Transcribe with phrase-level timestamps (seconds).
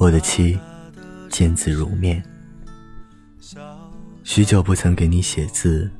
[0.00, 0.58] 我的妻，
[1.28, 2.24] 见字如面。
[4.24, 5.90] 许久不曾给你写字，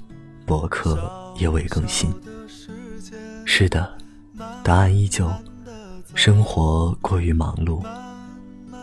[0.46, 2.11] 博客也未更新。
[3.45, 3.98] 是的，
[4.64, 5.30] 答案依旧，
[6.14, 7.84] 生活过于忙碌，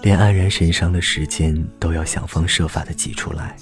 [0.04, 3.58] 连黯然神伤的时间都要想方设法的挤出来。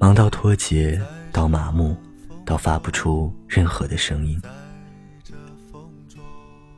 [0.00, 1.96] 忙到脱节，到麻木，
[2.44, 4.42] 到发不出任何的声音。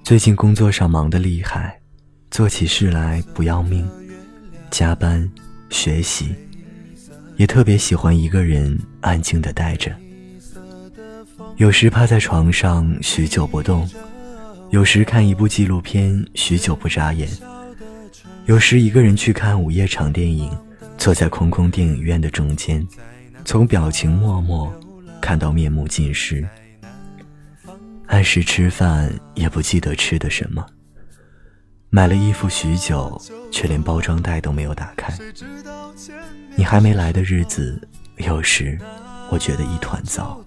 [0.04, 1.80] 最近工作上忙得厉害。
[2.30, 3.88] 做起事来不要命，
[4.70, 5.28] 加班、
[5.70, 6.34] 学习，
[7.36, 9.94] 也特别喜欢一个人安静的待着。
[11.56, 13.88] 有时趴在床上许久不动，
[14.70, 17.28] 有时看一部纪录片许久不眨眼，
[18.44, 20.54] 有时一个人去看午夜场电影，
[20.98, 22.86] 坐在空空电影院的中间，
[23.46, 24.70] 从表情默默
[25.22, 26.46] 看到面目尽失。
[28.06, 30.64] 按时吃饭也不记得吃的什么。
[31.88, 33.20] 买了衣服许久，
[33.50, 35.12] 却连包装袋都没有打开。
[36.54, 37.80] 你还没来的日子，
[38.16, 38.78] 有时
[39.30, 40.38] 我觉得一团糟。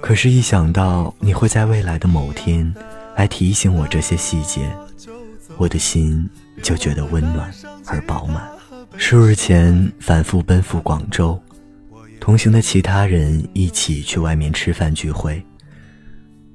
[0.00, 2.72] 可是，一想到你会在未来的某天
[3.16, 4.70] 来提醒我这些细节，
[5.56, 6.28] 我的心
[6.62, 7.52] 就觉得温暖
[7.86, 8.48] 而饱满。
[8.96, 11.40] 数日前反复奔赴广州，
[12.20, 15.44] 同行的其他人一起去外面吃饭聚会，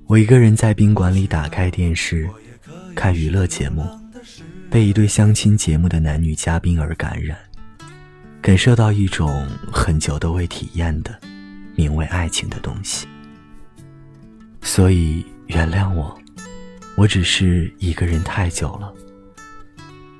[0.08, 2.28] 我一个人在宾馆里打开电视。
[2.96, 3.86] 看娱乐节目，
[4.70, 7.38] 被一对相亲节目的男女嘉宾而感染，
[8.42, 11.20] 感受到一种很久都未体验的，
[11.76, 13.08] 名为爱情的东西。
[14.62, 16.18] 所以原谅我，
[16.96, 18.94] 我只是一个人太久了。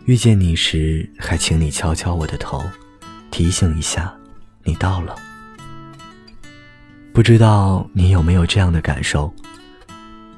[0.06, 2.62] 遇见你时，还请你敲敲我的头，
[3.32, 4.14] 提醒一下，
[4.64, 5.16] 你到了。
[7.14, 9.34] 不知道你有没有这样的感受？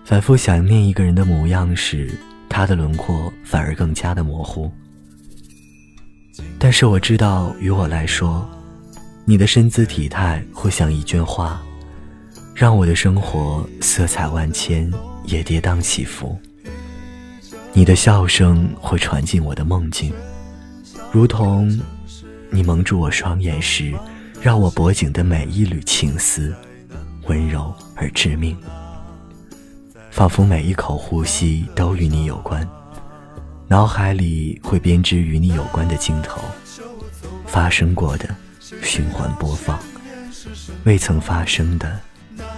[0.06, 2.16] 反复想念一个人的模样时，
[2.48, 4.72] 他的轮廓反而更加的模糊。
[6.59, 8.47] 但是我知道，于我来说，
[9.25, 11.59] 你的身姿体态会像一卷画，
[12.53, 14.94] 让我的生活色彩万千，
[15.24, 16.38] 也跌宕起伏。
[17.74, 20.13] 你的笑声会传进我的梦境，
[21.12, 21.68] 如同
[22.51, 23.91] 你蒙住我双眼时，
[24.40, 26.56] 让我脖颈的每一缕青丝，
[27.28, 28.56] 温柔而致命。
[30.16, 32.66] 仿佛每一口呼吸都与你有关，
[33.68, 36.40] 脑海里会编织与你有关的镜头，
[37.46, 38.34] 发生过的
[38.81, 39.78] 循环播放，
[40.86, 42.00] 未曾发生的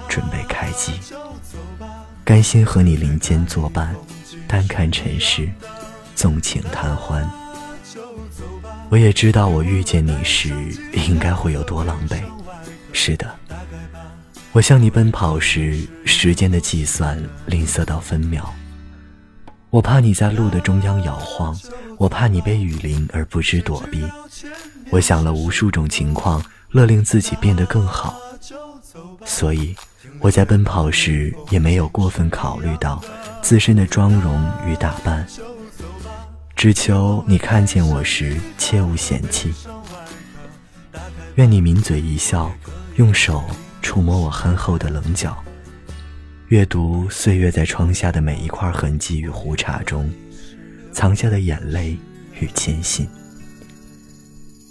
[0.07, 0.93] 准备开机。
[2.23, 3.95] 甘心和你林间作伴，
[4.47, 5.49] 单看尘世，
[6.13, 7.27] 纵情贪欢。
[8.89, 10.53] 我也知道我遇见你时
[10.93, 12.21] 应该会有多狼狈，
[12.93, 13.33] 是的。
[14.53, 18.53] 我向你奔跑时，时间的计算吝啬到分秒。
[19.69, 21.55] 我怕你在路的中央摇晃，
[21.97, 24.03] 我怕你被雨淋而不知躲避。
[24.89, 28.17] 我想了无数种情况，乐令自己变得更好。
[29.25, 29.75] 所以
[30.19, 32.99] 我在奔跑时也没有过分考虑到
[33.41, 35.27] 自身的妆容与打扮，
[36.55, 39.53] 只求你看见我时切勿嫌弃。
[41.35, 42.51] 愿你抿嘴一笑，
[42.95, 43.43] 用手。
[43.87, 45.41] 触摸我憨厚的棱角，
[46.49, 50.11] 阅读岁月在窗下的每一块痕迹与胡茬中
[50.91, 51.97] 藏下的眼泪
[52.41, 53.07] 与艰辛。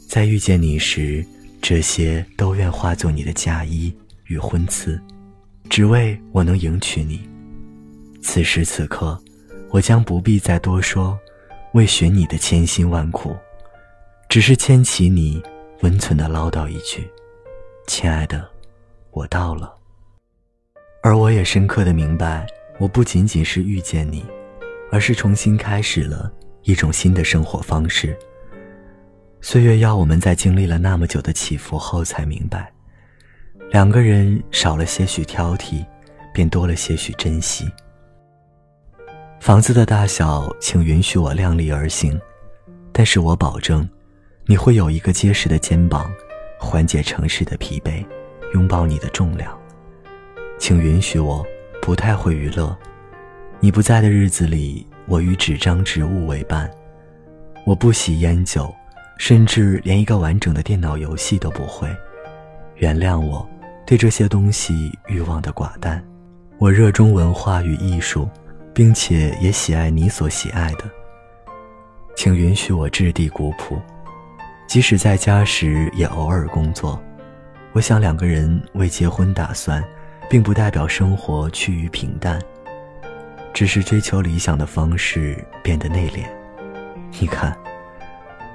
[0.06, 1.24] 在遇见你时，
[1.62, 3.90] 这些都愿化作你的嫁衣
[4.26, 5.00] 与婚赐，
[5.70, 7.26] 只为我能迎娶你。
[8.22, 9.18] 此时此刻，
[9.70, 11.18] 我将不必再多说
[11.72, 13.34] 为寻你的千辛万苦，
[14.28, 15.42] 只是牵起你，
[15.80, 17.08] 温存的唠叨一句
[17.88, 18.46] ：“亲爱的。”
[19.16, 19.74] 我到了，
[21.02, 22.46] 而我也深刻的明白，
[22.78, 24.22] 我不仅仅是遇见你，
[24.92, 26.30] 而是重新开始了
[26.64, 28.14] 一种新的生活方式。
[29.40, 32.70] 岁月要我们在经历了那么久的起伏后，才明白，
[33.70, 35.82] 两个人少了些许挑剔，
[36.34, 37.66] 便多了些许珍惜。
[39.40, 42.20] 房子的大小，请允许我量力而行，
[42.92, 43.88] 但是我保证，
[44.44, 46.12] 你会有一个结实的肩膀，
[46.60, 48.04] 缓解城市的疲惫。
[48.56, 49.54] 拥抱你的重量，
[50.58, 51.44] 请允许我
[51.82, 52.74] 不太会娱乐。
[53.60, 56.70] 你不在的日子里，我与纸张植物为伴。
[57.66, 58.74] 我不喜烟酒，
[59.18, 61.86] 甚至连一个完整的电脑游戏都不会。
[62.76, 63.46] 原谅我
[63.84, 66.02] 对这些东西欲望的寡淡。
[66.56, 68.26] 我热衷文化与艺术，
[68.72, 70.84] 并且也喜爱你所喜爱的。
[72.14, 73.78] 请允许我质地古朴，
[74.66, 76.98] 即使在家时也偶尔工作。
[77.76, 79.84] 我想两个人为结婚打算，
[80.30, 82.40] 并不代表生活趋于平淡，
[83.52, 86.24] 只是追求理想的方式变得内敛。
[87.20, 87.54] 你看，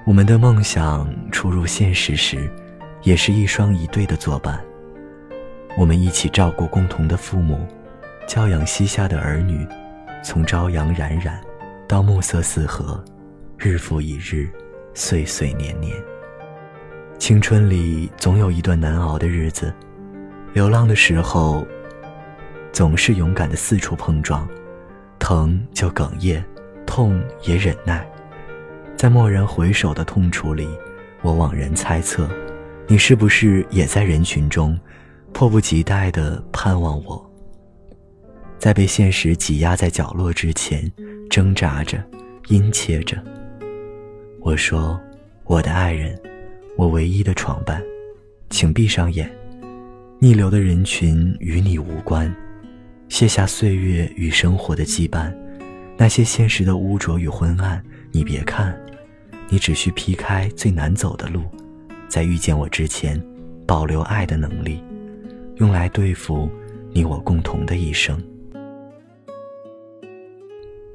[0.07, 2.51] 我们的梦想初入现实时，
[3.03, 4.59] 也是一双一对的作伴。
[5.77, 7.59] 我们一起照顾共同的父母，
[8.27, 9.67] 教养膝下的儿女，
[10.23, 11.39] 从朝阳冉冉，
[11.87, 12.99] 到暮色四合，
[13.59, 14.49] 日复一日，
[14.95, 15.95] 岁岁年年。
[17.21, 19.71] 青春里总有一段难熬的日子，
[20.55, 21.63] 流浪的时候，
[22.73, 24.49] 总是勇敢的四处碰撞，
[25.19, 26.43] 疼就哽咽，
[26.83, 28.03] 痛也忍耐。
[28.97, 30.67] 在蓦然回首的痛楚里，
[31.21, 32.27] 我惘然猜测，
[32.87, 34.75] 你是不是也在人群中？
[35.31, 37.31] 迫不及待地盼望我，
[38.57, 40.91] 在被现实挤压在角落之前，
[41.29, 42.03] 挣扎着，
[42.47, 43.15] 殷切着。
[44.39, 44.99] 我说
[45.45, 46.19] ：“我的爱人，
[46.77, 47.83] 我唯一的床伴，
[48.49, 49.29] 请闭上眼。
[50.19, 52.33] 逆流的人群与你无关，
[53.09, 55.33] 卸下岁月与生活的羁绊，
[55.97, 58.79] 那些现实的污浊与昏暗，你别看，
[59.49, 61.43] 你只需劈开最难走的路，
[62.07, 63.21] 在遇见我之前，
[63.65, 64.83] 保留爱的能力。”
[65.57, 66.49] 用来对付
[66.91, 68.19] 你我共同的一生。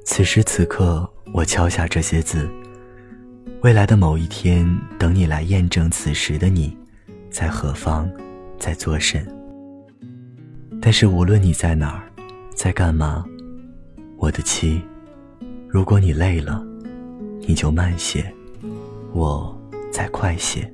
[0.05, 2.49] 此时此刻，我敲下这些字。
[3.63, 4.67] 未来的某一天，
[4.99, 6.77] 等你来验证此时的你，
[7.31, 8.09] 在何方，
[8.59, 9.27] 在做甚。
[10.81, 12.03] 但是无论你在哪儿，
[12.55, 13.25] 在干嘛，
[14.19, 14.81] 我的妻，
[15.69, 16.65] 如果你累了，
[17.41, 18.33] 你就慢些，
[19.13, 19.59] 我
[19.91, 20.71] 再快些。